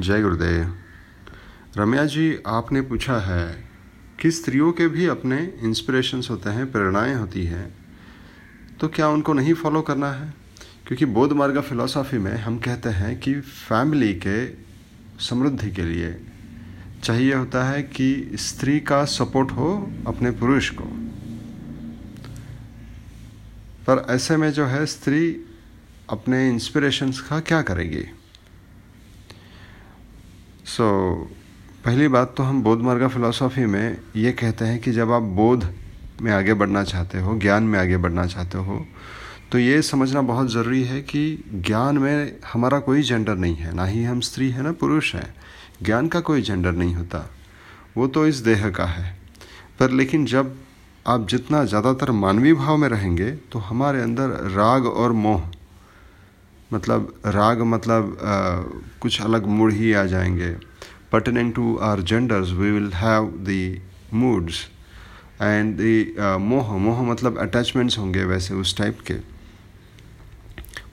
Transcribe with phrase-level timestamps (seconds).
[0.00, 0.78] जय गुरुदेव
[1.76, 3.68] रम्या जी आपने पूछा है
[4.20, 7.74] कि स्त्रियों के भी अपने इंस्पिरेशंस होते हैं, प्रेरणाएँ होती हैं
[8.80, 10.34] तो क्या उनको नहीं फॉलो करना है?
[10.86, 14.46] क्योंकि बौद्ध मार्ग फिलोसॉफी में हम कहते हैं कि फैमिली के
[15.20, 16.20] समृद्धि के लिए
[17.02, 20.84] चाहिए होता है कि स्त्री का सपोर्ट हो अपने पुरुष को।
[23.86, 25.44] पर ऐसे में जो है, स्त्री
[26.10, 28.04] अपने इंस्पिरेशंस का क्या करेगी?
[30.70, 35.12] सो so, पहली बात तो हम बोध मार्ग फिलोसॉफी में ये कहते हैं कि जब
[35.12, 35.64] आप बोध
[36.22, 38.86] में आगे बढ़ना चाहते हो ज्ञान में आगे बढ़ना चाहते हो
[39.52, 41.22] तो ये समझना बहुत ज़रूरी है कि
[41.66, 45.34] ज्ञान में हमारा कोई जेंडर नहीं है। ना ही हम स्त्री है ना पुरुष हैं।
[45.82, 47.30] ज्ञान का कोई जेंडर नहीं होता।
[47.96, 49.18] वो तो इस देह का है।
[49.80, 50.56] पर लेकिन जब
[51.06, 55.50] आप जितना ज़्यादातर मानवीय भाव में रहेंगे तो हमारे अंदर राग और मोह
[56.72, 58.16] मतलब राग मतलब
[59.00, 60.56] कुछ अलग मूड ही आ जाएँगे।
[61.14, 63.62] pertinent to our genders, we will have the
[64.14, 64.58] moods
[65.42, 69.14] and the मोह। मोह मतलब अटैचमेंट्स होंगे वैसे उस टाइप के।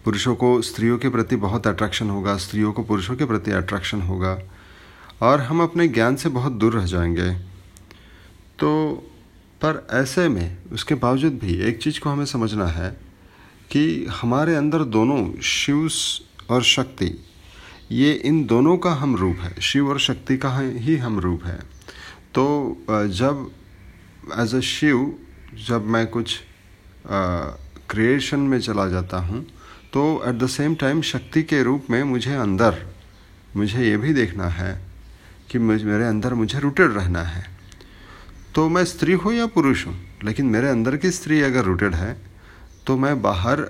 [0.06, 4.38] पुरुषों को स्त्रियों के प्रति बहुत अट्रैक्शन होगा, स्त्रियों को पुरुषों के प्रति अट्रैक्शन होगा
[5.22, 7.34] और हम अपने ज्ञान से बहुत दूर रह जाएँगे।
[8.60, 8.70] तो
[9.62, 12.96] पर ऐसे में उसके बावजूद भी एक चीज़ को हमें समझना है
[13.72, 15.90] कि हमारे अंदर दोनों, शिव
[16.50, 17.12] और शक्ति,
[17.92, 21.60] ये इन दोनों का हम रूप है। शिव और शक्ति का ही हम रूप है।
[22.36, 22.45] तो
[22.88, 23.50] जब
[24.40, 25.14] एज अ शिव,
[25.68, 26.40] जब मैं कुछ
[27.90, 29.45] क्रिएशन में चला जाता हूँ
[29.94, 32.86] तो एट द सेम टाइम शक्ति के रूप में मुझे अंदर,
[33.56, 34.73] मुझे ये भी देखना है
[35.50, 37.45] कि मेरे अंदर मुझे रूटेड रहना है।
[38.56, 42.16] तो मैं स्त्री हूँ या पुरुष हूँ, लेकिन मेरे अंदर की स्त्री अगर रूटेड है
[42.88, 43.62] तो मैं बाहर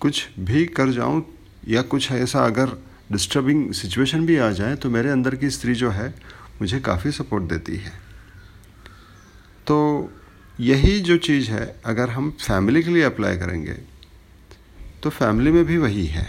[0.00, 1.24] कुछ भी कर जाऊँ
[1.68, 2.70] या कुछ ऐसा अगर
[3.12, 6.08] डिस्टर्बिंग सिचुएशन भी आ जाए तो मेरे अंदर की स्त्री जो है,
[6.60, 7.92] मुझे काफ़ी सपोर्ट देती है।
[9.66, 10.10] तो
[10.58, 13.76] यही जो चीज़ है, अगर हम फैमिली के लिए अप्लाई करेंगे
[15.02, 16.26] तो फैमिली में भी वही है।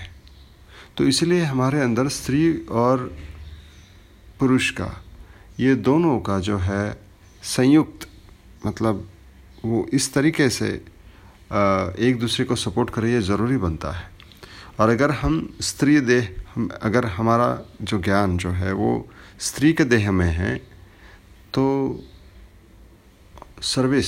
[0.97, 2.97] तो इसलिए हमारे अंदर स्त्री और
[4.40, 4.92] पुरुष का,
[5.59, 6.97] ये दोनों का जो है
[7.44, 8.08] संयुक्त
[8.66, 9.08] मतलब
[9.66, 10.70] वो इस तरीके से
[11.52, 14.12] एक दूसरे को सपोर्ट करें ये ज़रूरी बनता है।
[14.80, 19.08] और अगर हम स्त्री देह, हम, अगर हमारा जो ज्ञान जो है वो
[19.40, 20.56] स्त्री के देह में है
[21.53, 21.64] तो
[23.64, 24.08] सर्विस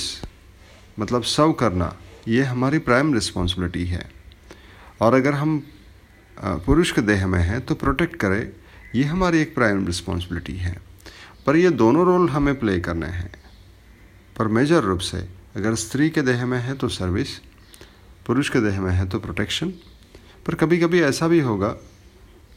[0.98, 1.96] मतलब सर्व करना,
[2.28, 4.10] ये हमारी प्राइम रिस्पॉन्सिबिलिटी है।
[5.02, 5.62] और अगर हम
[6.38, 8.52] पुरुष के देह में हैं तो प्रोटेक्ट करें,
[8.96, 10.76] ये हमारी एक प्राइम रिस्पॉन्सिबिलिटी है।
[11.46, 13.32] पर ये दोनों रोल हमें प्ले करने हैं,
[14.36, 17.28] पर मेजर रूप से अगर स्त्री के देह में है तो सर्विस
[18.26, 19.70] पुरुष के देह में है तो प्रोटेक्शन
[20.48, 21.68] पर कभी कभी ऐसा भी होगा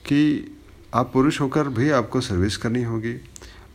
[0.07, 0.57] कि
[0.95, 3.15] आप पुरुष होकर भी आपको सर्विस करनी होगी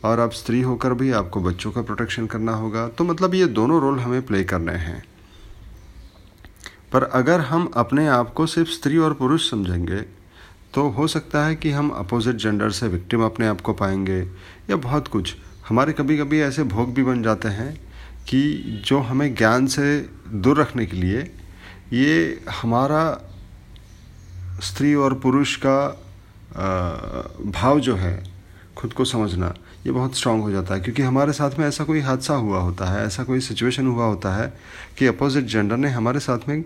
[0.04, 3.80] और आप स्त्री होकर भी आपको बच्चों का प्रोटेक्शन करना होगा। तो मतलब ये दोनों
[3.80, 5.04] रोल हमें प्ले करने हैं।
[6.92, 10.00] पर अगर हम अपने आप को सिर्फ़ स्त्री और पुरुष समझेंगे
[10.74, 14.20] तो हो सकता है कि हम अपोजिट जेंडर से विक्टिम अपने आप को पाएँगे
[14.70, 15.36] या बहुत कुछ।
[15.68, 17.83] हमारे कभी कभी ऐसे भोग भी बन जाते हैं
[18.28, 19.98] कि जो हमें ज्ञान से
[20.32, 21.20] दूर रखने के लिए
[21.92, 23.04] ये हमारा
[24.62, 25.78] स्त्री और पुरुष का
[27.50, 28.22] भाव जो है,
[28.76, 29.54] खुद को समझना,
[29.86, 32.86] ये बहुत स्ट्रांग हो जाता है। क्योंकि हमारे साथ में ऐसा कोई हादसा हुआ होता
[32.86, 34.52] है, ऐसा कोई सिचुएशन हुआ होता है
[34.98, 36.62] कि अपोजिट जेंडर ने हमारे साथ में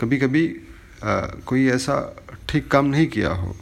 [0.00, 0.46] कभी कभी
[1.46, 1.96] कोई ऐसा
[2.48, 3.54] ठीक काम नहीं किया हो।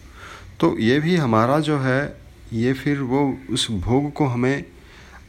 [0.60, 2.20] तो ये भी हमारा जो है,
[2.52, 4.64] ये फिर वो उस भोग को हमें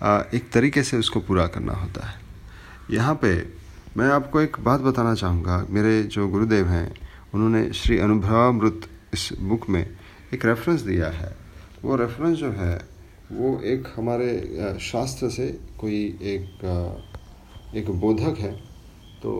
[0.01, 2.19] एक तरीके से उसको पूरा करना होता है।
[2.91, 3.33] यहाँ पे
[3.97, 6.93] मैं आपको एक बात बताना चाहूँगा। मेरे जो गुरुदेव हैं,
[7.33, 9.85] उन्होंने श्री अनुभवामृत इस बुक में
[10.33, 11.35] एक रेफरेंस दिया है।
[11.83, 12.75] वो रेफरेंस जो है,
[13.31, 15.47] वो एक हमारे शास्त्र से
[15.79, 16.65] कोई एक
[17.75, 18.51] एक बोधक है।
[19.21, 19.31] तो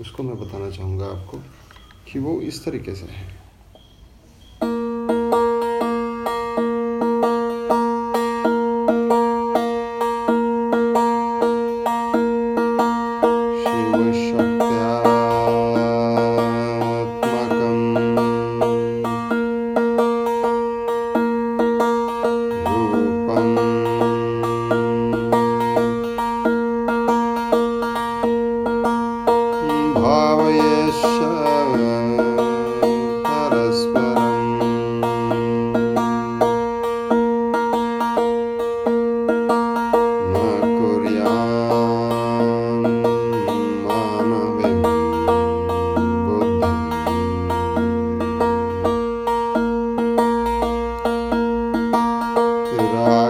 [0.00, 1.38] उसको मैं बताना चाहूँगा आपको
[2.06, 3.35] कि वो इस तरीके से है।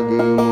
[0.07, 0.46] again.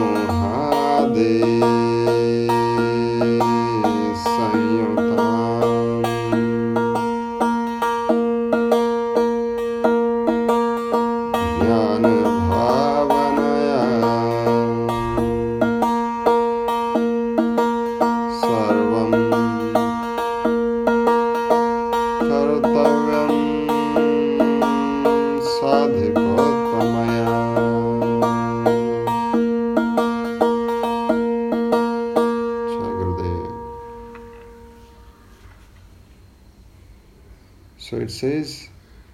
[38.15, 38.55] सेज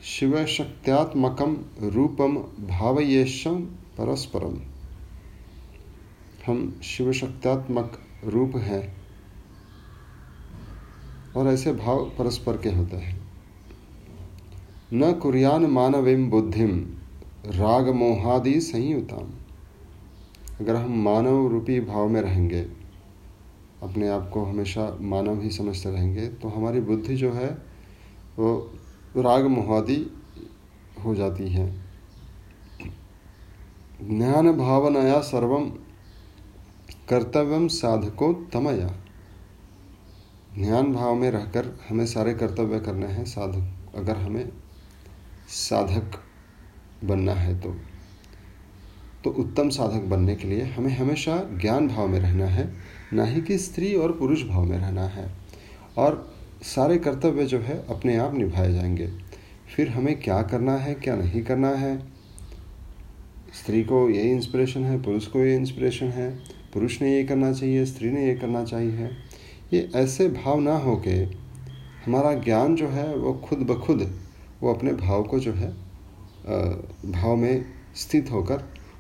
[0.04, 2.36] शिव शक्त्यात्मकम रूपम
[2.68, 3.60] भावयेशम
[3.98, 4.56] परस्परम
[6.46, 8.82] हम शिव शक्त्यात्मक रूप हैं
[11.36, 13.18] और ऐसे भाव परस्पर के होते हैं।
[14.92, 16.78] न कुरियान मानविम बुद्धिम
[17.46, 19.30] राग मोहादि संयुताम
[20.60, 22.60] अगर हम मानव रूपी भाव में रहेंगे,
[23.82, 27.48] अपने आप को हमेशा मानव ही समझते रहेंगे तो हमारी बुद्धि जो है,
[28.38, 28.72] वो
[29.16, 30.22] राग मोहादि
[31.04, 31.80] हो जाती है।
[34.02, 35.70] ज्ञान भावनाया सर्वम
[37.08, 38.96] कर्तव्यम साधको तमया।
[40.58, 44.52] ज्ञान भाव में रहकर हमें सारे कर्तव्य करने हैं, साधक, अगर हमें
[45.48, 46.12] साधक
[47.04, 47.76] बनना है तो।
[49.24, 52.74] तो उत्तम साधक बनने के लिए हमें हमेशा ज्ञान भाव में रहना है,
[53.12, 55.34] ना ही कि स्त्री और पुरुष भाव में रहना है।
[55.98, 59.08] और सारे कर्तव्य जो है, अपने आप निभाए जाएँगे।
[59.76, 61.98] फिर हमें क्या करना है, क्या नहीं करना है?
[63.54, 66.38] स्त्री को ये इंस्पिरेशन है, पुरुष को ये इंस्पिरेशन है,
[66.74, 69.10] पुरुष ने ये करना चाहिए, स्त्री ने ये करना चाहिए।
[69.72, 71.10] ये ऐसे भाव ना हो के
[72.06, 74.18] हमारा ज्ञान जो है, वो खुद ब खुद,
[74.62, 75.72] वो अपने भाव को जो है
[77.12, 77.64] भाव में
[77.96, 78.56] स्थित होकर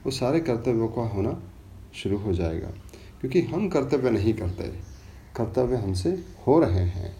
[0.06, 1.42] वो सारे कर्तव्यों का होना
[1.94, 2.68] शुरू हो जाएगा।
[3.20, 4.64] क्योंकि हम कर्तव्य नहीं करते,
[5.36, 6.10] कर्तव्य हमसे
[6.46, 7.19] हो रहे हैं।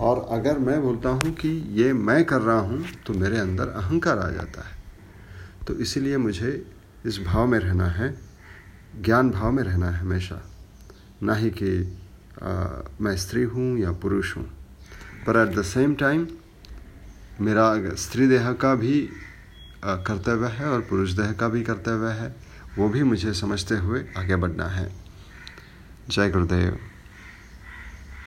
[0.00, 4.18] और अगर मैं बोलता हूँ कि ये मैं कर रहा हूँ तो मेरे अंदर अहंकार
[4.18, 4.76] आ जाता है।
[5.66, 6.50] तो इसीलिए मुझे
[7.06, 8.14] इस भाव में रहना है
[9.00, 10.42] ज्ञान भाव में रहना है हमेशा।
[11.22, 11.70] ना ही कि
[12.42, 12.52] आ,
[13.00, 14.44] मैं स्त्री हूँ या पुरुष हूँ।
[15.26, 16.26] पर एट द सेम टाइम
[17.40, 19.00] मेरा स्त्री देह का भी
[19.84, 22.34] कर्तव्य है और पुरुष देह का भी कर्तव्य है
[22.78, 24.90] वो भी मुझे समझते हुए आगे बढ़ना है।
[26.08, 26.78] जय गुरुदेव।